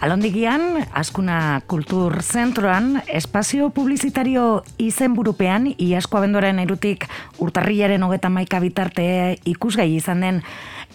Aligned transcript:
Alondigian, 0.00 0.84
Askuna 0.92 1.62
Kultur 1.66 2.22
Zentroan, 2.22 3.02
espazio 3.08 3.70
publizitario 3.70 4.62
izenburupean, 4.76 5.70
iasko 5.80 6.18
abendoren 6.20 6.60
erutik 6.60 7.06
urtarriaren 7.40 8.04
hogeta 8.04 8.28
maika 8.28 8.60
bitarte 8.60 9.06
ikusgai 9.48 9.88
izan 9.96 10.20
den 10.20 10.42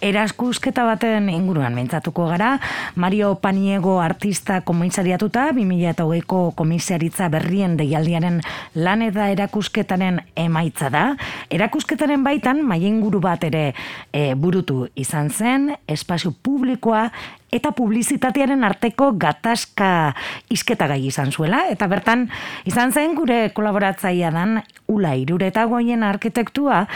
eraskusketa 0.02 0.84
baten 0.86 1.28
inguruan 1.34 1.74
mentzatuko 1.74 2.28
gara. 2.30 2.52
Mario 2.94 3.34
Paniego 3.42 3.98
artista 4.00 4.60
komisariatuta, 4.60 5.48
2008ko 5.50 6.40
komisaritza 6.58 7.28
berrien 7.30 7.76
deialdiaren 7.78 8.40
lan 8.74 9.02
eta 9.02 9.28
erakusketaren 9.34 10.22
emaitza 10.36 10.90
da. 10.94 11.04
Erakusketaren 11.50 12.22
baitan, 12.22 12.62
maien 12.62 13.02
bat 13.20 13.44
ere 13.44 13.74
e, 14.12 14.34
burutu 14.34 14.88
izan 14.94 15.30
zen, 15.30 15.72
espazio 15.86 16.32
publikoa 16.42 17.10
eta 17.52 17.74
publizitatearen 17.76 18.64
arteko 18.64 19.12
gatazka 19.20 20.14
isketa 20.50 20.88
gai 20.90 21.02
izan 21.06 21.32
zuela. 21.32 21.66
Eta 21.70 21.86
bertan, 21.86 22.26
izan 22.68 22.92
zen 22.92 23.14
gure 23.18 23.52
kolaboratzaia 23.54 24.32
dan 24.32 24.62
Ula 24.88 25.14
Irureta 25.20 25.66
goien 25.70 26.02
arkitektua 26.02 26.86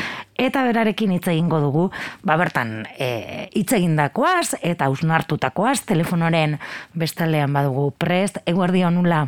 eta 0.40 0.64
berarekin 0.66 1.12
hitz 1.16 1.26
egingo 1.28 1.60
dugu, 1.60 1.88
ba 2.24 2.36
bertan 2.40 2.86
e, 2.98 3.48
hitz 3.54 3.72
egindakoaz 3.76 4.56
eta 4.62 4.88
usnartutakoaz 4.92 5.82
telefonoren 5.88 6.58
bestalean 6.94 7.52
badugu 7.52 7.90
prest, 7.98 8.40
eguerdion 8.46 8.98
Ula. 9.04 9.26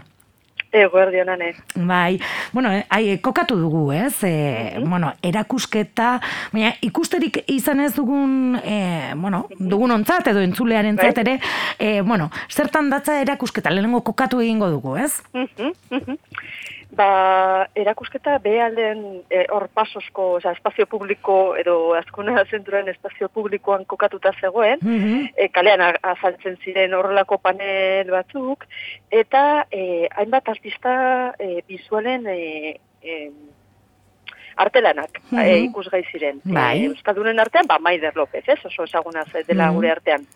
Eguerdi 0.73 1.21
honane. 1.21 1.55
Bai, 1.75 2.21
bueno, 2.53 2.71
ai, 2.89 3.19
kokatu 3.25 3.57
dugu, 3.57 3.93
ez? 3.93 4.23
E, 4.25 4.79
bueno, 4.85 5.13
erakusketa, 5.23 6.19
baina 6.53 6.75
ikusterik 6.85 7.41
izan 7.49 7.81
ez 7.81 7.95
dugun, 7.97 8.59
e, 8.61 9.15
bueno, 9.17 9.47
dugun 9.59 9.97
ontzat 9.97 10.29
edo 10.35 10.45
entzulearen 10.45 10.97
bai. 10.97 11.13
ere, 11.17 11.39
e, 11.79 12.01
bueno, 12.03 12.31
zertan 12.51 12.91
datza 12.91 13.21
erakusketa, 13.23 13.71
lehenengo 13.71 14.03
kokatu 14.05 14.43
egingo 14.45 14.69
dugu, 14.69 14.97
ez? 14.97 15.23
Ba, 16.89 17.69
erakusketa 17.77 18.39
behalden 18.41 19.03
e, 19.29 19.43
hor 19.53 19.67
pasosko, 19.77 20.25
oza, 20.39 20.55
espazio 20.57 20.87
publiko 20.89 21.35
edo 21.61 21.93
azkuna 21.99 22.45
zentruen 22.51 22.89
espazio 22.89 23.29
publikoan 23.29 23.85
kokatuta 23.85 24.33
zegoen, 24.41 24.81
mm 24.83 25.51
kalean 25.53 25.83
azaltzen 26.03 26.57
ziren 26.65 26.95
horrelako 26.95 27.39
panel 27.43 28.11
batzuk, 28.11 28.65
eta 29.11 29.67
e, 29.71 30.09
hainbat 30.17 30.49
artista 30.49 30.95
e, 31.39 31.61
bizualen 31.69 32.27
e, 32.33 32.79
e, 33.03 33.19
artelanak 34.57 35.21
mm 35.31 35.39
-hmm. 35.39 35.69
ikusgai 35.69 36.03
ziren. 36.13 36.41
Bai. 36.45 36.83
E, 36.83 36.87
Euskaldunen 36.87 37.41
artean, 37.41 37.67
ba, 37.67 37.79
Maider 37.79 38.17
López, 38.17 38.45
ez, 38.49 38.65
oso 38.65 38.85
ezaguna 38.85 39.25
dela 39.47 39.71
mm 39.71 39.75
gure 39.75 39.91
artean. 39.91 40.27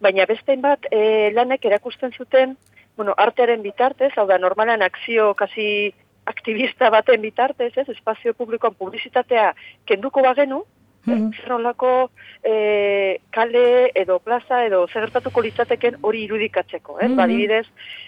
Baina 0.00 0.26
beste 0.26 0.56
bat 0.56 0.80
e, 0.90 1.30
lanek 1.32 1.64
erakusten 1.64 2.12
zuten, 2.12 2.56
bueno, 2.96 3.14
artearen 3.16 3.62
bitartez, 3.62 4.12
hau 4.16 4.26
da, 4.26 4.38
normalan 4.38 4.82
akzio 4.82 5.34
kasi 5.34 5.94
aktivista 6.26 6.90
baten 6.90 7.20
bitartez, 7.22 7.72
ez, 7.76 7.88
espazio 7.88 8.34
publikoan 8.34 8.74
publizitatea 8.74 9.52
kenduko 9.86 10.22
bagenu, 10.22 10.64
mm 11.06 11.30
-hmm. 11.30 12.08
e, 12.42 13.20
kale 13.30 13.90
edo 13.94 14.18
plaza 14.18 14.64
edo 14.64 14.86
zegertatuko 14.86 15.40
litzateken 15.40 15.96
hori 16.00 16.24
irudikatzeko, 16.24 16.98
ez? 17.00 17.10
Mm 17.10 17.16
Badibidez, 17.16 17.66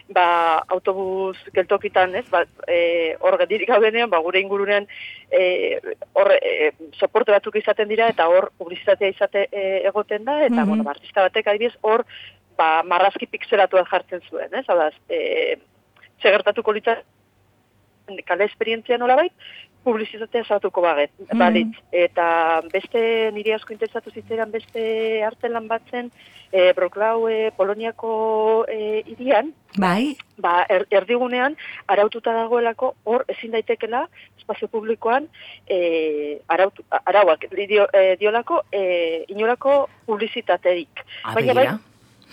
ba, 0.09 0.63
autobus 0.69 1.37
geltokitan, 1.53 2.15
ez? 2.15 2.25
Ba, 2.31 2.45
e, 2.69 3.17
hor 3.21 3.39
gendirik 3.39 3.69
ba, 4.09 4.19
gure 4.19 4.41
ingurunean 4.41 4.87
e, 5.31 5.81
hor 6.13 6.33
e, 6.33 6.73
soporte 6.93 7.33
batzuk 7.33 7.57
izaten 7.57 7.89
dira 7.89 8.09
eta 8.09 8.29
hor 8.29 8.51
publizitatea 8.59 9.09
izate 9.09 9.49
e, 9.53 9.83
egoten 9.85 10.25
da, 10.25 10.45
eta, 10.45 10.65
mm 10.65 10.69
bueno, 10.69 10.91
artista 10.91 11.23
batek 11.23 11.47
adibidez, 11.47 11.77
hor 11.83 12.05
ba, 12.59 12.83
marrazki 12.83 13.27
pixelatuan 13.27 13.87
jartzen 13.91 14.25
zuen, 14.31 14.55
ez? 14.55 14.65
Hau 14.69 14.79
da, 14.79 14.91
e, 15.09 15.57
segertatuko 16.23 16.73
litzateke 16.73 17.15
kale 18.27 18.47
esperientzia 18.47 18.99
nola 18.99 19.17
bait, 19.19 19.33
publizitatea 19.87 20.45
zatuko 20.49 20.83
baget, 20.83 21.13
mm 21.19 21.39
balit. 21.39 21.77
Eta 21.95 22.27
beste 22.73 23.01
niri 23.35 23.55
asko 23.55 23.75
interesatu 23.75 24.11
zitzeran 24.11 24.51
beste 24.51 24.83
arte 25.27 25.51
lan 25.53 25.69
batzen, 25.71 26.11
e, 26.51 26.73
Broklau 26.75 27.29
e, 27.31 27.51
Poloniako 27.57 28.65
e, 28.71 29.03
irian, 29.15 29.53
bai. 29.79 30.17
ba, 30.43 30.65
er, 30.69 30.87
erdigunean, 30.91 31.57
araututa 31.87 32.35
dagoelako, 32.35 32.95
hor 33.05 33.27
ezin 33.35 33.55
daitekela, 33.55 34.07
espazio 34.39 34.69
publikoan, 34.73 35.29
e, 35.67 36.41
arautu, 36.49 36.87
arauak 37.05 37.47
dio, 37.55 37.87
e, 37.93 38.17
diolako, 38.19 38.65
e, 38.73 39.25
inolako 39.29 39.85
publizitaterik. 40.07 41.07
Baina 41.35 41.55
bai, 41.55 41.69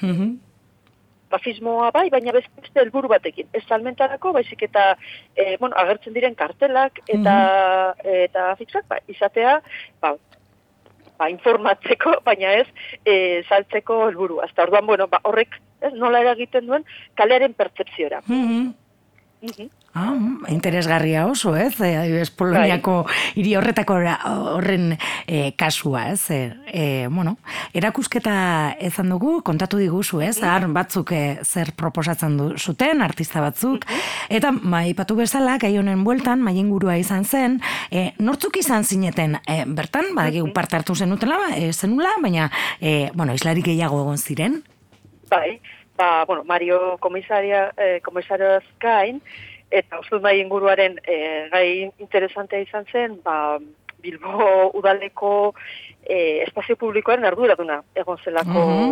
mm 0.04 0.34
pazismoa 1.34 1.88
bai, 1.90 2.12
baina 2.14 2.30
beste 2.36 2.78
helburu 2.78 3.10
batekin. 3.10 3.48
Ez 3.58 3.64
salmentarako, 3.66 4.36
baizik 4.36 4.60
eta 4.68 4.84
e, 5.34 5.56
bueno, 5.58 5.74
agertzen 5.82 6.14
diren 6.14 6.36
kartelak 6.38 7.02
eta 7.08 7.34
mm 7.34 8.12
eta 8.26 8.44
fixak, 8.60 8.86
ba, 8.90 9.00
izatea, 9.10 9.56
ba, 10.04 10.14
ba, 11.18 11.30
informatzeko, 11.34 12.20
baina 12.28 12.54
ez 12.60 12.68
e, 13.02 13.42
saltzeko 13.50 14.04
helburu. 14.10 14.44
Hasta 14.46 14.68
orduan, 14.68 14.86
bueno, 14.86 15.08
ba, 15.10 15.24
horrek 15.24 15.58
ez, 15.82 15.94
nola 15.98 16.22
eragiten 16.22 16.70
duen 16.70 16.86
kalearen 17.18 17.58
pertsepziora. 17.58 18.22
Mm 18.28 18.74
Ah, 19.94 20.16
interesgarria 20.48 21.28
oso, 21.28 21.56
ez? 21.56 21.76
Eh, 21.82 22.24
Poloniako 22.36 23.04
bai. 23.04 23.14
hiri 23.36 23.56
horretako 23.60 23.98
horren 24.56 24.98
eh, 25.28 25.52
kasua, 25.60 26.08
ez? 26.14 26.32
Eh, 26.32 27.08
bueno, 27.12 27.36
erakusketa 27.74 28.78
ezan 28.80 29.12
dugu, 29.12 29.42
kontatu 29.44 29.78
diguzu, 29.78 30.22
ez? 30.22 30.40
Mm. 30.42 30.74
batzuk 30.74 31.12
eh, 31.12 31.40
zer 31.44 31.74
proposatzen 31.76 32.38
du 32.38 32.58
zuten, 32.58 33.02
artista 33.02 33.42
batzuk. 33.42 33.86
Mm-hmm. 33.86 34.30
Eta, 34.30 34.52
mai 34.52 34.94
patu 34.94 35.16
bezala, 35.16 35.58
gai 35.60 35.78
honen 35.78 36.04
bueltan, 36.04 36.42
mai 36.42 36.56
ingurua 36.58 36.98
izan 36.98 37.26
zen, 37.26 37.60
eh, 37.92 38.14
nortzuk 38.20 38.58
izan 38.58 38.84
zineten, 38.84 39.38
eh, 39.46 39.66
bertan, 39.68 40.16
badaki 40.16 40.42
mm 40.42 40.54
parte 40.54 40.76
hartu 40.76 40.94
zenutela, 40.96 41.38
eh, 41.56 41.72
zenula, 41.74 42.12
baina, 42.22 42.52
eh, 42.80 43.10
bueno, 43.16 43.34
islarik 43.34 43.66
gehiago 43.66 44.02
egon 44.02 44.18
ziren? 44.18 44.62
Bai, 45.30 45.60
ba, 45.98 46.26
bueno, 46.26 46.44
Mario 46.44 46.98
komisaria, 47.00 47.72
eh, 47.78 48.00
komisarioaz 48.04 48.64
gain, 48.80 49.22
eta 49.74 50.00
oso 50.00 50.20
nahi 50.22 50.42
inguruaren 50.44 51.00
e, 51.02 51.16
gai 51.50 51.90
interesantea 51.98 52.62
izan 52.62 52.86
zen, 52.92 53.18
ba, 53.26 53.58
Bilbo 54.04 54.70
udaleko 54.78 55.54
e, 56.04 56.44
espazio 56.44 56.76
publikoaren 56.76 57.26
arduraduna 57.26 57.80
egon 57.96 58.20
zelako 58.24 58.68
mm 58.68 58.90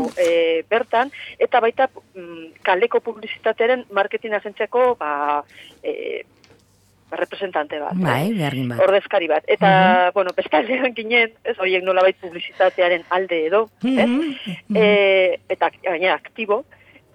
bertan, 0.72 1.12
eta 1.40 1.60
baita 1.64 1.88
mm, 1.92 2.62
kaleko 2.66 3.00
publizitatearen 3.04 3.86
marketing 3.92 4.34
agentziako 4.38 4.96
ba, 5.00 5.42
e, 5.84 6.24
representante 7.12 7.80
bat. 7.80 7.98
Bai, 8.00 8.32
bat. 8.38 8.80
Ordezkari 8.86 9.28
bat. 9.28 9.44
Eta, 9.48 9.68
mm 9.68 10.08
-hmm. 10.08 10.14
bueno, 10.14 10.32
bestaldean 10.36 10.96
ginen, 10.96 11.34
ez, 11.44 11.58
horiek 11.60 11.84
nolabait 11.84 12.16
publizitatearen 12.22 13.04
alde 13.10 13.46
edo, 13.48 13.70
mm 13.84 14.76
e, 14.76 15.40
eta 15.50 15.72
gaina 15.84 16.14
aktibo, 16.14 16.64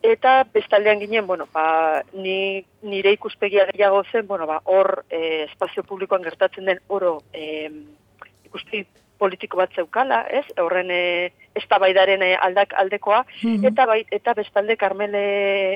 Eta 0.07 0.45
bestaldean 0.55 1.01
ginen, 1.03 1.27
bueno, 1.27 1.49
ba, 1.53 2.03
ni, 2.15 2.63
nire 2.87 3.17
ikuspegia 3.17 3.65
gehiago 3.73 4.05
zen, 4.13 4.27
bueno, 4.27 4.47
ba, 4.47 4.61
hor 4.65 5.03
e, 5.11 5.47
espazio 5.49 5.83
publikoan 5.83 6.23
gertatzen 6.23 6.69
den 6.71 6.79
oro 6.87 7.17
e, 7.33 7.71
ikuspegi 8.47 8.87
politiko 9.19 9.59
bat 9.59 9.75
zeukala, 9.75 10.21
ez? 10.31 10.45
Horren 10.61 10.93
e, 10.93 11.33
eztabaidaren 11.59 12.23
e, 12.23 12.35
aldak 12.37 12.77
aldekoa 12.79 13.25
mhm. 13.25 13.65
eta 13.71 13.87
bai 13.89 14.03
eta 14.13 14.37
bestalde 14.37 14.77
Carmele 14.77 15.25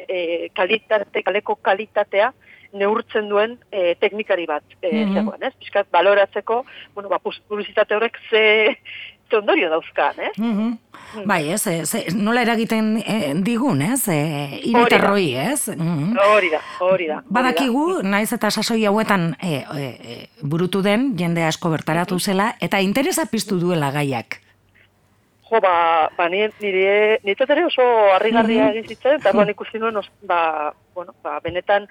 e, 0.07 0.21
kalitate, 0.55 1.25
kaleko 1.27 1.57
kalitatea 1.57 2.31
neurtzen 2.77 3.27
duen 3.33 3.57
e, 3.73 3.97
teknikari 3.99 4.47
bat 4.47 4.77
e, 4.79 4.93
mm 4.93 5.17
zegoen, 5.17 5.43
ez? 5.43 5.55
Piskat 5.59 5.91
baloratzeko, 5.91 6.63
bueno, 6.95 7.11
ba, 7.11 7.19
publizitate 7.19 7.97
horrek 7.97 8.21
ze 8.31 8.45
ondorio 9.35 9.71
dauzkan, 9.71 10.15
ez? 10.19 10.37
Mm 10.39 10.59
-hmm. 10.59 10.79
Bai, 11.27 11.51
ez, 11.51 11.65
nola 12.15 12.43
eragiten 12.43 13.03
eh, 13.03 13.33
digun, 13.35 13.83
ez? 13.83 14.09
E, 14.09 14.61
Iritarroi, 14.63 15.35
ez? 15.35 15.69
Mm 15.77 16.17
Hori 16.21 16.51
da, 16.51 16.61
hori 16.79 17.07
da. 17.09 17.23
Badakigu, 17.29 18.03
naiz 18.03 18.33
eta 18.33 18.51
sasoi 18.51 18.85
hauetan 18.87 19.35
e, 19.43 19.65
e, 19.75 20.29
burutu 20.43 20.83
den, 20.83 21.17
jende 21.19 21.45
asko 21.45 21.71
bertaratu 21.71 22.19
zela, 22.19 22.55
eta 22.61 22.81
interesa 22.81 23.27
piztu 23.27 23.59
duela 23.59 23.91
gaiak. 23.91 24.41
Jo, 25.51 25.59
ba, 25.61 26.11
ba 26.17 26.29
nire, 26.29 26.53
nire 26.61 27.65
oso 27.67 27.83
harrigarria 28.15 28.69
egin 28.71 28.87
zitzen, 28.87 29.19
eta 29.19 29.33
mm 29.33 29.51
ikusi 29.51 29.81
nuen, 29.83 29.99
ba, 30.23 30.73
bueno, 30.95 31.15
ba, 31.25 31.41
benetan, 31.43 31.89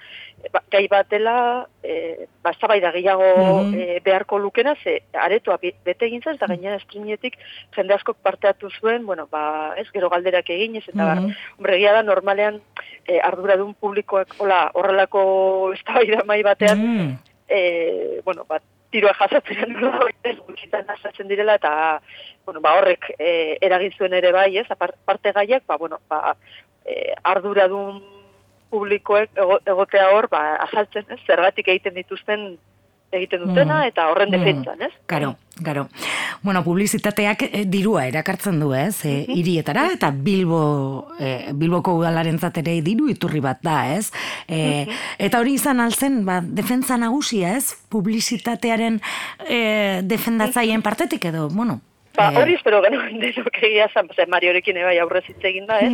ba, 0.50 0.62
gai 0.72 0.86
batela, 0.88 1.66
e, 1.82 2.26
ba, 2.42 2.54
zabaida 2.58 2.90
gehiago 2.90 3.68
e, 3.76 4.00
beharko 4.00 4.38
lukena, 4.38 4.74
ze 4.82 5.02
aretoa 5.12 5.58
bete 5.60 6.06
egin 6.06 6.22
zen, 6.22 6.38
eta 6.38 6.46
gaina 6.46 6.76
estrinietik 6.76 7.36
jende 7.76 7.94
askok 7.94 8.16
parteatu 8.22 8.70
zuen, 8.80 9.04
bueno, 9.04 9.28
ba, 9.30 9.74
ez, 9.76 9.90
gero 9.92 10.08
galderak 10.08 10.48
egin, 10.48 10.76
ez, 10.76 10.88
eta, 10.88 11.14
mm 11.14 11.28
-hmm. 11.60 11.92
da, 11.92 12.02
normalean, 12.02 12.62
e, 13.06 13.20
arduradun 13.20 13.74
publikoak, 13.74 14.36
hola, 14.38 14.70
horrelako 14.72 15.74
zabaida 15.84 16.24
mai 16.24 16.42
batean, 16.42 16.78
mm 16.78 17.18
e, 17.50 18.20
bueno, 18.24 18.44
bat, 18.48 18.62
tiroa 18.90 19.14
jasatzen 19.18 19.76
dut, 19.78 20.14
ez, 20.26 20.36
gutxitan 20.46 20.88
asatzen 20.94 21.28
direla, 21.30 21.56
eta, 21.60 21.72
bueno, 22.46 22.62
ba, 22.64 22.76
horrek 22.78 23.12
e, 23.18 23.58
eragin 23.62 23.94
zuen 23.96 24.16
ere 24.18 24.32
bai, 24.34 24.50
ez, 24.58 24.66
aparte 24.70 25.34
gaiak, 25.36 25.66
ba, 25.66 25.78
bueno, 25.78 26.00
ba, 26.10 26.34
e, 26.84 27.14
arduradun 27.34 28.00
publikoek 28.70 29.38
egotea 29.66 30.10
hor, 30.14 30.28
ba, 30.30 30.42
azaltzen, 30.66 31.06
ez? 31.10 31.20
Zergatik 31.26 31.68
egiten 31.68 31.96
dituzten 31.98 32.52
egiten 33.12 33.42
dutena 33.44 33.80
mm. 33.80 33.90
eta 33.90 34.06
horren 34.10 34.30
mm. 34.30 34.38
defentsan, 34.38 34.82
ez? 34.86 34.92
Karo, 35.10 35.34
karo. 35.64 35.86
Bueno, 36.42 36.62
publizitateak 36.64 37.42
eh, 37.48 37.64
dirua 37.66 38.06
erakartzen 38.08 38.60
du, 38.62 38.70
ez? 38.76 39.02
E, 39.08 39.24
irietara 39.34 39.88
eta 39.96 40.12
Bilbo 40.14 40.62
e, 41.18 41.52
Bilboko 41.56 41.96
udalaren 41.98 42.38
ere 42.62 42.78
diru 42.86 43.10
iturri 43.10 43.42
bat 43.44 43.62
da, 43.62 43.82
ez? 43.96 44.10
E, 44.48 44.86
eta 45.18 45.40
hori 45.40 45.54
izan 45.58 45.80
altzen, 45.80 46.24
ba, 46.24 46.40
defentsa 46.40 46.96
nagusia, 46.96 47.56
ez? 47.56 47.74
Publizitatearen 47.90 49.00
e, 49.46 50.02
defendatzaien 50.06 50.82
partetik 50.82 51.24
edo, 51.32 51.48
bueno, 51.48 51.80
Ba, 52.16 52.26
hori 52.40 52.56
espero 52.58 52.80
genuen 52.82 53.20
denok 53.22 53.60
egia 53.62 53.86
zan, 53.94 54.08
Mariorekin 54.28 54.80
ebai 54.82 54.96
aurrez 54.98 55.22
hitz 55.28 55.40
egin 55.46 55.68
da, 55.68 55.78
ez? 55.78 55.92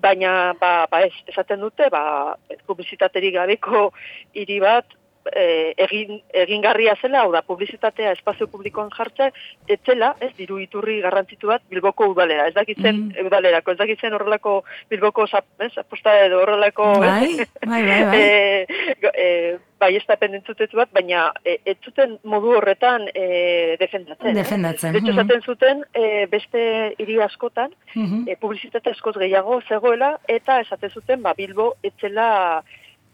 Baina, 0.00 0.54
ba, 0.60 0.86
ba 0.90 1.02
ez, 1.04 1.12
esaten 1.28 1.60
dute, 1.60 1.90
ba, 1.92 2.36
publizitaterik 2.70 3.34
gabeko 3.34 3.90
hiri 4.38 4.60
bat, 4.62 4.86
e, 5.32 5.74
egin, 5.86 6.20
egingarria 6.42 6.96
zela, 7.00 7.24
hau 7.24 7.32
da, 7.32 7.42
publizitatea 7.46 8.12
espazio 8.16 8.48
publikoan 8.50 8.90
jartza, 8.96 9.30
etzela, 9.68 10.14
ez, 10.20 10.32
diru 10.38 10.58
iturri 10.62 11.00
garrantzitu 11.04 11.50
bat, 11.52 11.64
bilboko 11.70 12.10
udalera, 12.14 12.48
ez 12.48 12.54
dakitzen, 12.56 13.06
mm. 13.08 13.26
udalerako, 13.30 13.74
ez 13.74 13.80
dakitzen 13.80 14.16
horrelako 14.16 14.60
bilboko, 14.90 15.26
ez, 15.30 15.72
aposta 15.78 16.16
edo 16.26 16.42
horrelako, 16.44 16.92
bai, 17.04 17.46
bai, 17.66 17.82
bai, 17.88 17.98
bai. 18.12 18.20
e, 18.20 19.10
e, 19.14 19.58
bai 19.80 19.94
ez 19.96 20.04
da 20.06 20.16
bat, 20.20 20.90
baina 20.92 21.22
e, 21.44 21.56
ez 21.64 21.76
zuten 21.84 22.18
modu 22.24 22.52
horretan 22.58 23.06
e, 23.14 23.76
defendatzen. 23.80 24.34
Defendatzen. 24.36 24.96
Eh? 24.96 25.14
zaten 25.14 25.40
zuten 25.42 25.84
e, 25.94 26.26
beste 26.26 26.94
hiri 26.98 27.20
askotan, 27.22 27.72
mm 27.94 28.04
-hmm. 28.04 28.28
e, 28.28 28.36
publizitate 28.36 28.90
askoz 28.90 29.16
gehiago 29.16 29.60
zegoela, 29.68 30.18
eta 30.28 30.60
esaten 30.60 30.90
zuten, 30.90 31.22
ba, 31.22 31.34
Bilbo 31.34 31.76
etzela 31.82 32.62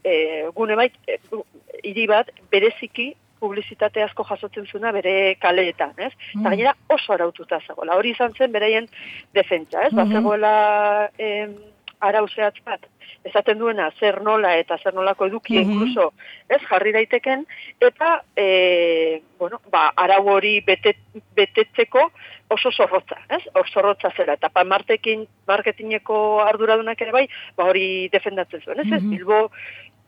e, 0.02 0.46
gune 0.54 0.76
bait, 0.76 0.94
hiri 1.86 2.06
bat 2.10 2.32
bereziki 2.50 3.12
publizitate 3.40 4.02
asko 4.02 4.24
jasotzen 4.24 4.66
zuna 4.66 4.92
bere 4.96 5.36
kaleetan, 5.42 5.94
ez? 5.98 6.12
Mm. 6.34 6.40
Eta 6.40 6.52
gainera 6.54 6.74
oso 6.96 7.14
araututa 7.14 7.60
zegoela. 7.66 7.96
Hori 8.00 8.14
izan 8.16 8.34
zen 8.36 8.52
beraien 8.52 8.88
defentsa, 9.36 9.82
ez? 9.82 9.92
Mm 9.92 9.98
-hmm. 9.98 10.12
Ba, 10.12 10.14
zegoela 10.14 10.54
em, 11.18 11.56
arauzeatz 12.00 12.60
bat, 12.64 12.82
esaten 13.24 13.58
duena 13.58 13.90
zer 13.98 14.20
nola 14.22 14.52
eta 14.60 14.76
zer 14.82 14.94
nolako 14.94 15.26
eduki 15.26 15.58
mm 15.58 15.62
-hmm. 15.62 15.72
inkluso, 15.72 16.12
ez? 16.48 16.60
Jarri 16.70 16.92
daiteken, 16.92 17.46
eta 17.80 18.22
e, 18.36 19.22
bueno, 19.38 19.60
ba, 19.70 19.92
arau 19.96 20.28
hori 20.36 20.60
betet, 20.60 20.96
betetzeko 21.34 22.10
oso 22.48 22.70
zorrotza, 22.70 23.18
ez? 23.28 23.42
Oso 23.54 23.72
zorrotza 23.72 24.10
zera, 24.16 24.34
eta 24.34 24.48
pa 24.48 24.64
marketingeko 24.64 26.40
arduradunak 26.40 27.00
ere 27.00 27.12
bai, 27.12 27.28
ba 27.56 27.64
hori 27.64 28.08
defendatzen 28.12 28.60
zuen, 28.60 28.80
ez? 28.80 28.86
Mm 28.86 28.92
-hmm. 28.92 29.10
Bilbo, 29.10 29.50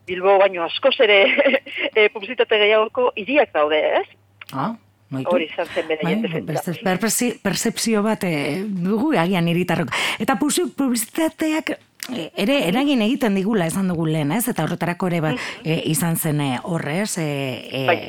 Bilbo 0.09 0.37
baino 0.41 0.65
askoz 0.65 0.95
ere 1.05 1.23
e, 1.95 2.09
publizitate 2.09 2.59
gehiagoko 2.61 3.11
hiriak 3.15 3.53
daude, 3.55 3.81
ez? 4.01 4.07
Ah, 4.51 4.73
Hori 5.09 5.47
izan 5.49 5.65
zen 5.73 5.87
bai, 5.89 6.97
Percepzio 7.41 8.01
bat 8.05 8.23
e, 8.27 8.61
dugu 8.61 9.15
agian 9.17 9.47
iritarrok. 9.49 9.89
Eta 10.21 10.35
publizitateak 10.37 11.71
e, 11.73 12.27
ere 12.37 12.59
eragin 12.67 13.01
egiten 13.01 13.39
digula 13.39 13.65
esan 13.65 13.89
dugu 13.89 14.05
lehen, 14.05 14.35
ez? 14.35 14.43
Eta 14.51 14.67
horretarako 14.67 15.09
ere 15.09 15.23
ba, 15.25 15.33
e, 15.63 15.79
izan 15.89 16.17
zen 16.17 16.43
horrez, 16.61 17.17
e, 17.17 17.25
e, 17.25 17.83
bai. 17.89 17.99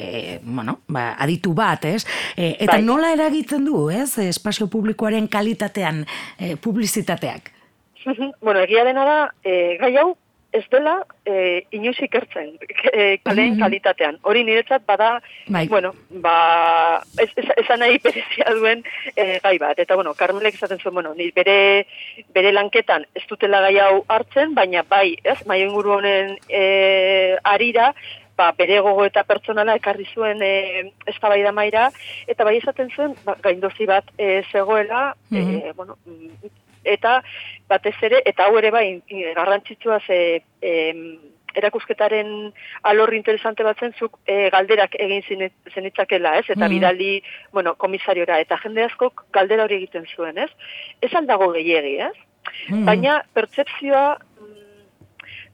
bueno, 0.45 0.81
ba, 0.93 1.15
aditu 1.25 1.55
bat, 1.57 1.89
ez? 1.89 2.05
E, 2.37 2.57
eta 2.59 2.77
bai. 2.77 2.85
nola 2.85 3.15
eragiten 3.17 3.65
du, 3.65 3.89
ez? 3.89 4.19
Espazio 4.21 4.69
publikoaren 4.69 5.29
kalitatean 5.29 6.05
e, 6.37 6.57
publizitateak? 6.61 7.55
bueno, 8.45 8.61
egia 8.61 8.85
dena 8.85 9.09
da, 9.09 9.21
e, 9.41 9.79
gai 9.81 9.95
hau 9.97 10.11
ez 10.53 10.65
dela 10.71 10.97
e, 11.25 11.65
inoiz 11.71 11.97
ikertzen 12.03 12.53
e, 12.93 13.19
kaleen 13.23 13.55
mhm. 13.55 13.61
kalitatean. 13.63 14.19
Hori 14.23 14.45
niretzat 14.45 14.85
bada, 14.87 15.13
bai. 15.49 15.67
bueno, 15.69 15.93
ba, 16.23 17.03
ez, 17.19 17.31
ez, 17.37 17.47
esan 17.63 17.83
nahi 17.85 18.01
berezia 18.05 18.55
duen 18.59 18.85
e, 19.15 19.39
gai 19.43 19.57
bat. 19.63 19.79
Eta, 19.79 19.95
bueno, 19.99 20.15
Carmelek 20.15 20.59
esaten 20.59 20.81
zuen, 20.83 20.95
bueno, 20.95 21.15
ni 21.15 21.31
bere, 21.37 21.87
bere 22.35 22.53
lanketan 22.53 23.07
ez 23.15 23.27
dutela 23.31 23.63
gai 23.67 23.77
hau 23.79 24.05
hartzen, 24.09 24.55
baina 24.55 24.85
bai, 24.89 25.15
ez, 25.25 25.41
maio 25.47 25.69
inguru 25.69 25.99
honen 25.99 26.37
e, 26.49 26.65
arira, 27.45 27.93
ba, 28.41 28.51
bere 28.57 28.81
gogo 28.85 29.05
eta 29.05 29.25
pertsonala 29.29 29.77
ekarri 29.79 30.07
zuen 30.15 30.43
e, 30.43 30.55
ez 31.07 31.17
da 31.21 31.53
maira, 31.53 31.91
eta 32.27 32.45
bai 32.45 32.57
esaten 32.59 32.91
zuen, 32.97 33.15
ba, 33.25 33.37
gaindozi 33.43 33.87
bat 33.87 34.11
e, 34.19 34.43
zegoela, 34.51 35.15
mm 35.31 35.77
bueno, 35.77 35.97
eta 36.85 37.23
batez 37.69 37.97
ere, 38.03 38.23
eta 38.27 38.47
hau 38.47 38.57
ere 38.59 38.71
bai, 38.71 38.87
garrantzitsua 39.37 40.01
ze 40.07 40.21
erakusketaren 41.55 42.53
alorri 42.87 43.19
interesante 43.19 43.65
bat 43.67 43.79
zentzuk 43.81 44.19
e, 44.27 44.49
galderak 44.55 44.97
egin 45.03 45.25
zenitzakela, 45.75 46.37
ez? 46.39 46.47
Eta 46.49 46.67
mm. 46.67 46.73
bidali, 46.77 47.13
bueno, 47.53 47.75
komisariora, 47.75 48.39
eta 48.43 48.59
jende 48.63 48.85
askok 48.87 49.25
galdera 49.35 49.67
hori 49.67 49.81
egiten 49.81 50.07
zuen, 50.15 50.39
ez? 50.39 50.51
Ez 51.03 51.13
aldago 51.19 51.51
gehiegi, 51.57 51.97
ez? 52.07 52.15
Mm. 52.69 52.85
Baina, 52.87 53.19
pertsepzioa 53.35 54.05
mm, 54.15 54.87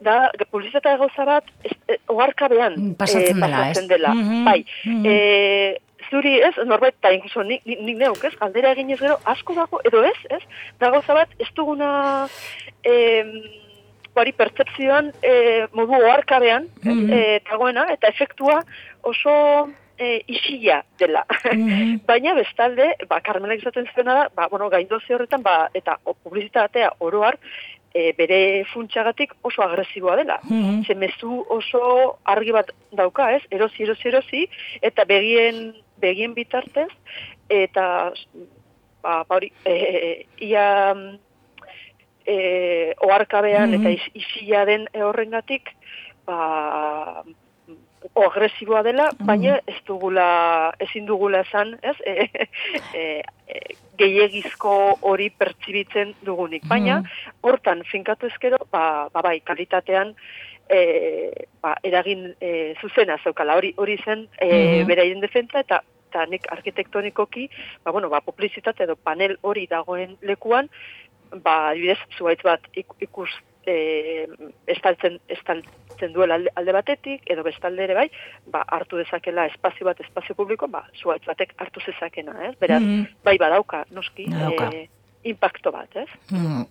da, 0.04 0.18
publizitatea 0.50 1.00
gauza 1.00 1.28
bat, 1.28 1.50
e, 1.64 1.98
oarkabean 2.12 2.94
pasatzen, 3.00 3.38
e, 3.38 3.40
pasatzen 3.40 3.90
dela, 3.92 4.14
mm 4.14 4.24
-hmm. 4.28 4.44
bai. 4.44 4.60
-hmm 4.84 5.84
zuri 6.10 6.38
ez, 6.40 6.54
norbait, 6.64 6.94
eta 6.98 7.12
inkluso 7.14 7.42
nik, 7.42 7.64
nik 7.66 7.96
neuk 7.98 8.24
ez, 8.24 8.34
galdera 8.40 8.72
egin 8.76 8.90
ez 8.90 9.00
gero, 9.00 9.18
asko 9.24 9.54
dago, 9.54 9.80
edo 9.84 10.02
ez, 10.04 10.18
ez, 10.30 10.42
da 10.80 10.90
gauza 10.94 11.14
bat, 11.14 11.32
ez 11.38 11.48
duguna, 11.54 11.90
e, 12.84 12.94
bari 14.16 14.32
pertsepzioan, 14.32 15.12
e, 15.22 15.66
modu 15.72 15.98
oarkabean, 15.98 16.68
mm 16.82 16.92
-hmm. 16.92 17.42
dagoena, 17.50 17.86
eta 17.92 18.08
efektua 18.08 18.62
oso 19.02 19.68
e, 19.98 20.22
isila 20.26 20.84
dela. 20.98 21.24
Mm 21.52 22.00
Baina 22.08 22.34
bestalde, 22.34 22.92
ba, 23.08 23.20
Carmenek 23.20 23.62
izaten 23.62 23.88
zuena 23.94 24.14
da, 24.14 24.28
ba, 24.34 24.48
bueno, 24.50 24.68
gaindozi 24.68 25.14
horretan, 25.14 25.42
ba, 25.42 25.68
eta 25.74 25.98
o, 26.04 26.14
publizitatea 26.14 26.92
oroar, 27.00 27.38
e, 27.96 28.12
bere 28.18 28.64
funtsagatik 28.72 29.32
oso 29.42 29.62
agresiboa 29.62 30.16
dela. 30.16 30.38
Mm 30.48 30.84
-hmm. 30.84 31.44
oso 31.48 32.18
argi 32.24 32.52
bat 32.52 32.70
dauka, 32.92 33.32
ez? 33.36 33.42
Erosi, 33.50 33.82
erosi, 33.82 34.08
erosi, 34.08 34.48
eta 34.82 35.04
begien 35.04 35.74
begien 36.00 36.34
bitartez, 36.34 36.90
eta 37.48 38.12
ba, 39.02 39.22
ba 39.24 39.36
hori, 39.38 39.52
e, 39.64 40.26
ia 40.42 40.68
e, 42.26 42.36
oarkabean 43.06 43.74
eta 43.78 43.88
mm 43.88 44.20
isila 44.20 44.64
den 44.68 44.86
horrengatik, 44.94 45.72
ba, 46.26 47.24
agresiboa 48.16 48.82
dela, 48.86 49.10
baina 49.28 49.58
ez 49.66 49.78
dugula, 49.86 50.72
ezin 50.80 51.06
dugula 51.06 51.42
esan, 51.46 51.74
ez, 51.82 51.96
e, 52.12 52.28
e, 52.94 53.04
e, 53.48 53.60
gehiagizko 53.98 54.72
hori 55.10 55.30
pertsibitzen 55.30 56.14
dugunik. 56.26 56.66
Baina, 56.68 57.00
hortan, 57.42 57.82
finkatu 57.90 58.30
ezkero, 58.30 58.60
ba, 58.72 59.08
ba 59.12 59.22
bai, 59.24 59.40
kalitatean, 59.40 60.14
e, 60.68 61.46
ba, 61.62 61.76
eragin 61.82 62.34
e, 62.40 62.74
zuzena 62.80 63.18
zeukala, 63.22 63.56
hori 63.56 63.72
hori 63.76 63.98
zen 64.04 64.26
e, 64.40 64.48
mm 64.48 64.86
beraien 64.86 65.20
defentza 65.20 65.62
eta 65.64 65.82
eta 66.06 66.22
nik 66.30 66.46
arkitektonikoki, 66.54 67.48
ba, 67.84 67.90
bueno, 67.90 68.08
ba, 68.08 68.22
publizitate 68.24 68.84
edo 68.84 68.96
panel 68.96 69.36
hori 69.42 69.66
dagoen 69.70 70.16
lekuan, 70.22 70.70
ba, 71.42 71.72
adibidez, 71.72 71.98
zuaitz 72.16 72.42
bat 72.46 72.62
ikus 72.76 73.30
e, 73.66 74.26
estaltzen, 74.66 75.18
estaltzen 75.28 76.12
duela 76.14 76.38
alde, 76.54 76.74
batetik, 76.76 77.24
edo 77.30 77.44
bestalde 77.46 77.84
ere 77.84 77.96
bai, 77.98 78.06
ba, 78.52 78.64
hartu 78.78 79.00
dezakela 79.00 79.46
espazio 79.50 79.88
bat, 79.88 80.00
espazio 80.00 80.36
publiko, 80.38 80.68
ba, 80.72 80.84
zuaitz 80.96 81.24
batek 81.26 81.56
hartu 81.58 81.82
zezakena, 81.84 82.36
ez? 82.48 82.54
Beraz, 82.60 82.82
mm 82.82 83.22
bai 83.26 83.36
badauka, 83.42 83.84
noski, 83.90 84.28
badauka. 84.30 84.70
E, 84.72 84.86
impacto 85.26 85.72
bat, 85.74 85.96
ez? 85.98 86.08
Mm. 86.30 86.62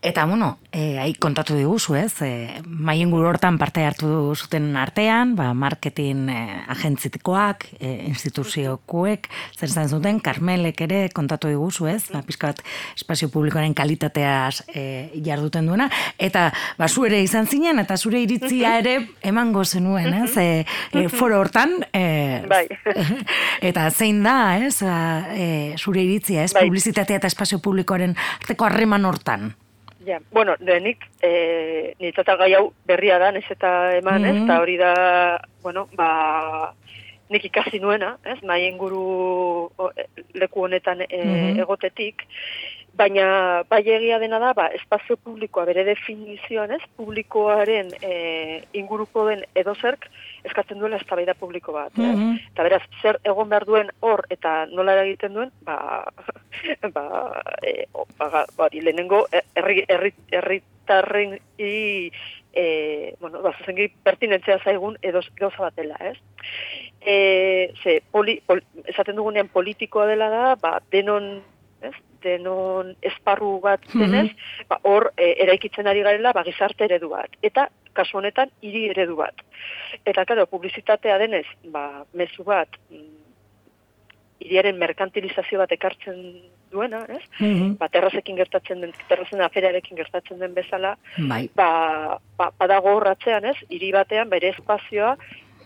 Eta, 0.00 0.26
bueno, 0.26 0.60
e, 0.70 1.00
hai 1.02 1.10
kontatu 1.18 1.56
diguzu, 1.58 1.96
ez? 1.98 2.22
E, 2.22 2.60
maien 2.62 3.10
hortan 3.10 3.56
parte 3.58 3.82
hartu 3.82 4.30
zuten 4.38 4.76
artean, 4.78 5.32
ba, 5.34 5.48
marketing 5.58 6.28
e, 6.30 6.36
agentzitikoak, 6.70 7.66
e, 7.80 8.06
instituziokoek, 8.06 9.26
zer 9.58 9.68
zan 9.74 9.90
zuten, 9.90 10.20
Carmelek 10.22 10.84
ere 10.86 11.00
kontatu 11.10 11.50
diguzu, 11.50 11.88
ez? 11.90 12.12
Ba, 12.14 12.22
pizkat, 12.22 12.62
espazio 12.94 13.26
publikoaren 13.34 13.74
kalitateaz 13.74 14.62
e, 14.70 14.86
jarduten 15.18 15.66
duena. 15.66 15.90
Eta, 16.14 16.52
ba, 16.78 16.86
zu 16.86 17.08
ere 17.10 17.18
izan 17.26 17.50
zinen, 17.50 17.82
eta 17.82 17.98
zure 17.98 18.22
iritzia 18.22 18.78
ere 18.78 19.00
emango 19.26 19.66
zenuen, 19.66 20.14
ez? 20.22 20.32
E, 20.38 20.64
e, 20.94 21.08
foro 21.10 21.42
hortan, 21.42 21.80
e, 21.90 22.44
bai. 22.46 22.68
eta 23.72 23.90
zein 23.90 24.22
da, 24.22 24.40
ez? 24.62 24.76
E, 24.78 25.74
zure 25.74 26.06
iritzia, 26.06 26.46
ez? 26.46 26.52
Bai. 26.54 26.68
Publizitatea 26.70 27.18
eta 27.18 27.26
espazio 27.26 27.58
publikoaren 27.58 28.14
arteko 28.38 28.70
harreman 28.70 29.04
hortan. 29.04 29.56
Ja, 30.08 30.22
bueno, 30.30 30.54
denik, 30.58 31.04
e, 31.20 31.92
nintzata 32.00 32.38
gai 32.40 32.54
hau 32.56 32.70
berria 32.88 33.18
da, 33.20 33.28
ez 33.36 33.44
eta 33.52 33.72
eman, 33.98 34.24
ez, 34.24 34.38
eta 34.40 34.54
hori 34.62 34.78
da, 34.80 34.92
bueno, 35.60 35.82
ba, 35.98 36.72
nik 37.28 37.44
ikasi 37.44 37.76
nuena, 37.82 38.14
ez, 38.24 38.38
nahi 38.40 38.70
inguru 38.70 39.68
leku 40.32 40.64
honetan 40.64 41.04
e, 41.04 41.20
egotetik, 41.60 42.24
Baina, 42.98 43.62
bai 43.70 43.84
egia 43.94 44.16
dena 44.18 44.40
da, 44.42 44.48
ba, 44.58 44.64
espazio 44.74 45.16
publikoa 45.22 45.64
bere 45.68 45.84
definizioan 45.86 46.72
ez, 46.74 46.80
publikoaren 46.98 47.92
e, 48.02 48.14
inguruko 48.80 49.26
den 49.28 49.44
edozerk, 49.60 50.08
eskatzen 50.48 50.80
duela 50.82 50.98
eztabaida 50.98 51.36
publiko 51.38 51.72
bat. 51.76 51.92
Mm 51.94 52.14
-hmm. 52.14 52.40
Eta 52.52 52.64
beraz, 52.66 52.82
zer 53.02 53.20
egon 53.22 53.48
behar 53.48 53.66
duen 53.68 53.92
hor 54.00 54.24
eta 54.34 54.66
nola 54.72 54.96
egiten 55.04 55.34
duen, 55.34 55.52
ba, 55.62 55.76
ba, 56.96 57.04
e, 57.62 57.86
o, 57.92 58.06
ba, 58.18 58.46
ba, 58.56 58.68
lehenengo, 58.72 59.26
herritarren 59.54 61.38
i, 61.58 62.10
e, 62.52 63.14
bueno, 63.20 63.42
ba, 63.42 63.52
zuzengi 63.58 63.92
pertinentzia 64.02 64.58
zaigun 64.64 64.98
edo 65.02 65.20
gauza 65.36 65.62
batela, 65.62 65.96
ez? 66.00 66.18
E, 67.00 67.72
ze, 67.82 68.02
poli, 68.10 68.40
pol, 68.46 68.62
esaten 68.84 69.16
dugunean 69.16 69.48
politikoa 69.54 70.06
dela 70.06 70.28
da, 70.28 70.56
ba, 70.56 70.80
denon, 70.90 71.44
ez? 71.82 71.94
denon 72.22 72.94
esparru 73.02 73.58
bat 73.62 73.84
denez, 73.92 74.30
ba, 74.70 74.80
hor 74.88 75.12
e, 75.16 75.34
eraikitzen 75.44 75.86
ari 75.86 76.02
garela 76.06 76.32
ba, 76.36 76.44
gizarte 76.46 76.86
eredu 76.88 77.12
bat. 77.12 77.38
Eta 77.42 77.68
kasu 77.96 78.18
honetan 78.20 78.50
hiri 78.62 78.88
eredu 78.92 79.16
bat. 79.18 79.42
Eta 80.06 80.24
claro, 80.26 80.46
publizitatea 80.50 81.18
denez, 81.22 81.46
ba 81.72 82.04
mezu 82.18 82.46
bat 82.46 82.78
mm, 82.90 83.18
hiriaren 84.44 84.78
merkantilizazio 84.78 85.58
bat 85.62 85.74
ekartzen 85.74 86.22
duena, 86.70 87.04
ez? 87.08 87.22
Mm 87.40 87.54
-hmm. 87.54 87.76
Ba 87.78 87.88
terrazekin 87.88 88.36
gertatzen 88.36 88.80
den 88.80 88.92
terrazen 89.08 89.40
aferarekin 89.40 89.96
gertatzen 89.96 90.38
den 90.38 90.54
bezala, 90.54 90.96
bai. 91.16 91.48
ba 91.54 92.20
ba 92.36 92.52
badago 92.58 92.96
horratzean, 92.96 93.44
ez? 93.44 93.56
Hiri 93.68 93.92
batean 93.92 94.28
bere 94.28 94.48
espazioa 94.48 95.16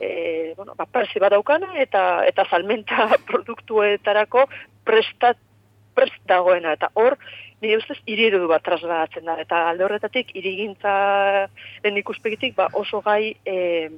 E, 0.00 0.54
bueno, 0.56 0.74
ba, 0.74 0.86
persi 0.86 1.20
badaukana 1.20 1.76
eta 1.78 2.24
eta 2.26 2.44
salmenta 2.50 3.06
produktuetarako 3.30 4.48
prestat 4.84 5.36
prest 5.94 6.18
dagoena 6.28 6.72
eta 6.78 6.90
hor 6.94 7.18
nire 7.62 7.78
ustez 7.78 7.98
iriru 8.06 8.46
bat 8.50 8.64
trasladatzen 8.66 9.28
da 9.28 9.36
eta 9.40 9.68
alde 9.70 9.84
horretatik 9.86 10.34
irigintza 10.38 10.94
den 11.84 12.00
ikuspegitik 12.00 12.56
ba, 12.56 12.68
oso 12.72 13.00
gai 13.04 13.36
e, 13.46 13.90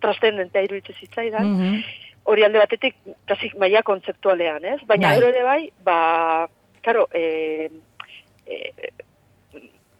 trascendentea 0.00 0.68
iruditzen 0.68 1.00
zitzaidan 1.00 1.50
mm 1.56 1.82
hori 2.30 2.44
alde 2.44 2.60
batetik 2.60 2.96
kasik 3.28 3.56
maia 3.58 3.82
kontzeptualean, 3.86 4.64
ez? 4.74 4.80
Baina 4.88 5.14
bai. 5.14 5.28
ere 5.30 5.44
bai, 5.44 5.60
ba, 5.84 6.00
karo, 6.84 7.06
e, 7.14 7.70
e, 8.46 8.58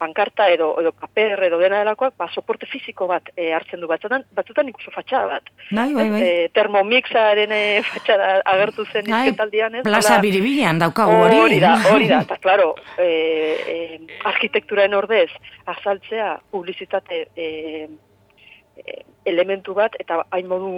pankarta 0.00 0.49
edo 0.49 0.73
edo 0.80 0.92
paper 0.97 1.45
edo 1.47 1.59
dena 1.61 1.83
delakoak 1.83 2.16
ba 2.19 2.28
soporte 2.33 2.66
fisiko 2.66 3.07
bat 3.11 3.28
e, 3.37 3.50
hartzen 3.57 3.83
du 3.83 3.88
batzutan 3.90 4.25
batzutan 4.37 4.69
ikuso 4.73 4.92
fatxada 4.95 5.26
bat. 5.35 5.50
Bai, 5.71 5.88
bai, 5.95 6.07
bai. 6.14 6.23
E, 6.23 6.49
termomixaren 6.57 7.52
e, 7.52 7.62
fatxada 7.92 8.30
agertu 8.54 8.87
zen 8.87 9.11
bai, 9.11 9.26
izketaldian, 9.28 9.80
ez? 9.80 9.85
Plaza 9.88 10.19
Biribilan 10.25 10.80
daukagu 10.83 11.19
hori. 11.26 11.40
Hori 11.45 11.61
da, 11.62 11.75
hori 11.92 12.09
da. 12.11 12.23
Ta 12.30 12.38
claro, 12.42 12.75
eh 12.99 13.57
e, 13.75 13.76
arkitekturaren 14.33 14.97
ordez 14.97 15.28
azaltzea 15.75 16.33
publizitate 16.50 17.26
eh 17.37 17.88
e, 18.80 19.02
elementu 19.25 19.75
bat 19.76 19.97
eta 20.00 20.25
hain 20.30 20.49
modu 20.49 20.73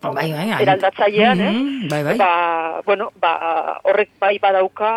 bai, 0.00 0.12
bai, 0.14 0.46
bai. 0.50 0.62
eraldatzailean, 0.62 1.38
mm 1.38 1.54
-hmm, 1.54 1.88
bai, 1.88 2.02
bai. 2.04 2.16
Ba, 2.16 2.82
bueno, 2.84 3.10
ba, 3.20 3.80
horrek 3.82 4.10
bai 4.18 4.38
badauka 4.38 4.90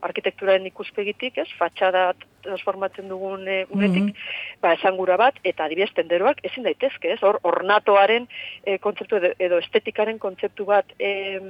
arkitekturaren 0.00 0.66
ikuspegitik, 0.66 1.38
ez, 1.38 1.48
fatxada 1.58 2.12
transformatzen 2.42 3.08
dugun 3.08 3.48
e, 3.48 3.66
unetik, 3.70 4.02
mm 4.02 4.08
-hmm. 4.08 4.60
ba, 4.60 4.72
esangura 4.72 5.16
bat, 5.16 5.34
eta 5.44 5.64
adibidez 5.64 5.92
tenderoak 5.94 6.38
ezin 6.42 6.64
daitezke, 6.64 7.12
ez, 7.12 7.22
hor, 7.22 7.40
ornatoaren 7.42 8.28
e, 8.64 8.78
kontzeptu 8.78 9.16
edo, 9.16 9.32
edo 9.38 9.58
estetikaren 9.58 10.18
kontzeptu 10.18 10.64
bat 10.64 10.86
e, 10.98 11.40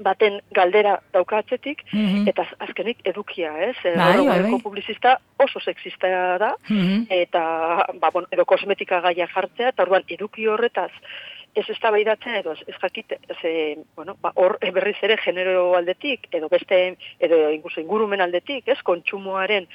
baten 0.00 0.40
galdera 0.56 0.98
daukatzetik, 1.12 1.84
mm 1.92 2.28
eta 2.30 2.44
azkenik 2.58 3.00
edukia, 3.04 3.52
ez, 3.64 3.76
bai, 3.84 4.26
bai, 4.26 4.40
bai. 4.42 4.60
publizista 4.62 5.18
oso 5.38 5.60
sexista 5.60 6.38
da, 6.38 6.54
mm 6.68 7.06
eta, 7.10 7.42
ba, 8.00 8.10
bon, 8.12 8.26
edo 8.30 8.44
kosmetika 8.44 9.00
gaia 9.00 9.28
jartzea, 9.34 9.68
eta 9.68 9.82
orduan 9.82 10.04
eduki 10.08 10.46
horretaz, 10.46 10.90
ez 11.54 11.68
ez 11.68 11.78
edo 11.82 12.52
ez 12.52 12.76
jakite, 12.80 13.18
ze, 13.40 13.78
bueno, 13.96 14.16
ba, 14.20 14.32
hor 14.34 14.58
berriz 14.72 14.96
ere 15.02 15.16
genero 15.16 15.74
aldetik, 15.76 16.28
edo 16.30 16.48
beste, 16.48 16.96
edo 17.18 17.50
incluso 17.50 17.80
ingurumen 17.80 18.20
aldetik, 18.20 18.68
ez, 18.68 18.80
kontsumoaren 18.82 19.66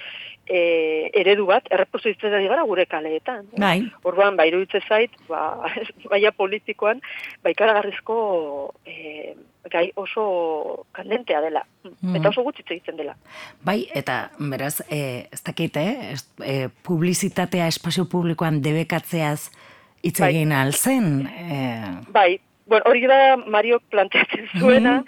e, 0.48 1.10
eredu 1.14 1.46
bat, 1.46 1.68
errepositzen 1.70 2.32
da 2.32 2.40
gara 2.40 2.64
gure 2.64 2.86
kaleetan. 2.86 3.50
Bai. 3.58 3.84
Orduan, 4.04 4.38
ba, 4.38 4.46
iruditze 4.46 4.80
zait, 4.88 5.12
ba, 5.28 5.68
baia 6.12 6.32
politikoan, 6.32 7.02
ba, 7.44 7.52
ikaragarrizko 7.52 8.18
e, 8.86 9.36
gai 9.72 9.90
oso 9.96 10.86
kandentea 10.94 11.42
dela. 11.42 11.66
Mm. 11.84 12.16
Eta 12.20 12.30
oso 12.30 12.44
gutxitze 12.46 12.78
egiten 12.78 13.00
dela. 13.02 13.16
Bai, 13.66 13.82
eta 13.94 14.30
beraz, 14.40 14.80
e, 14.90 15.28
ez 15.34 15.42
dakit, 15.44 15.78
eh? 15.78 16.68
Publizitatea 16.86 17.68
espazio 17.68 18.06
publikoan 18.10 18.62
debekatzeaz, 18.62 19.50
hitz 20.06 20.20
bai. 20.20 20.30
egin 20.34 20.54
alzen. 20.56 21.10
Eh... 21.28 21.94
Bai, 22.14 22.30
bueno, 22.66 22.86
hori 22.90 23.06
da 23.10 23.38
Mario 23.38 23.80
planteatzen 23.94 24.48
zuena, 24.60 25.00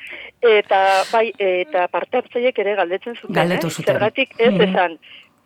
eta 0.42 0.82
bai, 1.12 1.32
eta 1.38 1.88
parte 1.94 2.22
hartzaiek 2.22 2.60
ere 2.66 2.76
galdetzen 2.80 3.16
zuten. 3.16 3.36
Galdetu 3.38 3.70
zuten. 3.70 3.94
Zergatik 3.94 4.36
ez 4.38 4.54
esan, 4.68 4.98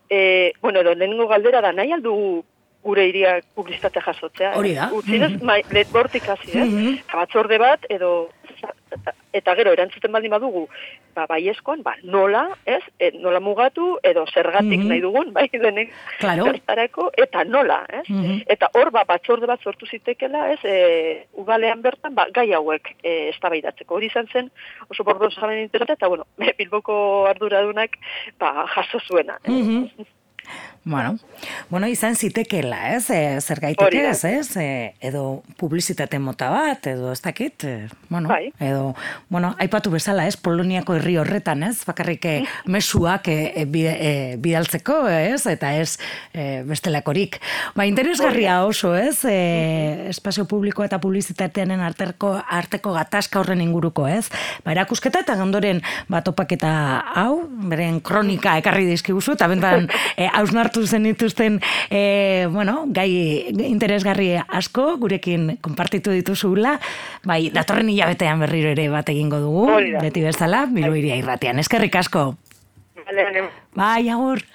e, 0.10 0.22
bueno, 0.62 0.84
edo 0.84 0.96
lehenengo 0.96 1.28
galdera 1.32 1.62
da, 1.64 1.72
nahi 1.76 1.94
aldu 1.96 2.16
gure 2.82 3.06
iria 3.08 3.36
publizitate 3.56 4.02
jasotzea. 4.02 4.56
Hori 4.58 4.74
da. 4.76 4.90
Utzidez, 4.94 5.32
mm 5.32 5.42
-hmm. 5.48 5.74
let 5.74 5.92
bortik 5.92 6.28
hasi, 6.28 6.52
eh? 6.52 6.66
Mm 6.66 6.98
Batzorde 7.14 7.58
bat, 7.58 7.86
edo 7.90 8.30
eta 9.34 9.56
gero 9.56 9.72
erantzuten 9.74 10.12
baldin 10.12 10.32
badugu, 10.32 10.68
ba 11.16 11.26
bai 11.28 11.50
ba 11.84 11.96
nola, 12.04 12.50
ez? 12.66 12.84
E, 13.00 13.12
nola 13.20 13.40
mugatu 13.40 13.98
edo 14.04 14.26
zergatik 14.26 14.80
mm 14.80 14.84
-hmm. 14.84 14.90
nahi 14.90 15.02
dugun, 15.02 15.34
bai 15.34 15.50
denek 15.52 15.92
claro. 16.20 16.46
eta 17.18 17.44
nola, 17.44 17.86
ez? 17.90 18.10
Mm 18.10 18.42
Eta 18.48 18.70
hor 18.74 18.92
ba 18.92 19.04
batzorde 19.08 19.46
bat 19.46 19.62
sortu 19.62 19.86
zitekela, 19.86 20.52
ez? 20.52 20.60
E, 20.64 21.28
ugalean 21.34 21.82
bertan 21.82 22.16
ba 22.16 22.28
gai 22.34 22.54
hauek 22.54 22.96
e, 23.04 23.30
eztabaidatzeko. 23.30 23.96
Hori 23.96 24.06
izan 24.08 24.28
zen 24.28 24.52
oso 24.90 25.04
bordo 25.04 25.30
saben 25.30 25.60
interesante 25.60 25.94
eta 25.94 26.08
bueno, 26.08 26.26
Bilboko 26.58 27.28
arduradunak 27.28 27.98
ba 28.40 28.66
jaso 28.68 29.00
zuena. 29.00 29.40
Mm 29.48 29.88
Bueno, 30.84 31.20
bueno, 31.70 31.86
izan 31.86 32.16
zitekela, 32.16 32.96
ez? 32.96 33.12
E, 33.14 33.38
zer 33.40 33.60
gaiteke 33.62 34.00
ez, 34.10 34.24
ez? 34.26 34.56
E, 34.58 34.96
edo 35.06 35.44
publizitate 35.60 36.18
mota 36.18 36.48
bat, 36.50 36.88
edo 36.90 37.12
ez 37.14 37.20
dakit, 37.22 37.64
e, 37.70 37.88
bueno, 38.10 38.32
bai. 38.32 38.50
edo, 38.58 38.96
bueno, 39.30 39.52
aipatu 39.62 39.92
bezala, 39.94 40.26
ez? 40.26 40.40
Poloniako 40.42 40.96
herri 40.98 41.20
horretan, 41.22 41.62
ez? 41.68 41.86
Bakarrik 41.86 42.26
e, 42.26 42.34
mesuak 42.66 43.30
e, 43.30 43.36
e, 43.62 43.66
e, 43.68 44.14
bidaltzeko, 44.42 45.06
ez? 45.06 45.46
Eta 45.54 45.76
ez 45.78 46.00
e, 46.34 46.64
bestelakorik. 46.66 47.38
Ba, 47.78 47.86
interesgarria 47.86 48.64
oso, 48.66 48.96
ez? 48.98 49.20
E, 49.30 50.10
espazio 50.10 50.48
publiko 50.50 50.82
eta 50.82 50.98
publizitateanen 50.98 51.86
arteko, 51.86 52.34
arteko 52.42 52.96
gatazka 52.98 53.44
horren 53.44 53.62
inguruko, 53.62 54.08
ez? 54.10 54.32
Ba, 54.66 54.74
erakusketa 54.74 55.22
eta 55.28 55.38
gandoren 55.38 55.86
batopaketa 56.10 56.74
hau, 57.22 57.46
beren 57.70 58.02
kronika 58.02 58.58
ekarri 58.58 58.90
dizkiguzu, 58.90 59.38
eta 59.38 59.46
bentan 59.54 59.86
e, 60.18 60.26
hartu 60.72 60.88
zen 60.88 61.04
dituzten 61.04 61.60
e, 61.92 62.48
bueno, 62.50 62.86
gai 62.88 63.52
interesgarri 63.68 64.38
asko, 64.40 64.96
gurekin 65.02 65.58
konpartitu 65.62 66.16
dituzula, 66.16 66.78
bai, 67.28 67.50
datorren 67.52 67.92
hilabetean 67.92 68.40
berriro 68.40 68.72
ere 68.72 68.88
bat 68.94 69.12
egingo 69.12 69.42
dugu, 69.44 69.68
beti 70.00 70.24
bezala, 70.24 70.66
bilu 70.72 70.96
iria 70.96 71.20
irratian. 71.20 71.60
Eskerrik 71.60 72.00
asko. 72.00 72.32
Bai, 73.76 74.08
agur. 74.10 74.46